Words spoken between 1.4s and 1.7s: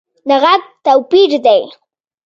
دی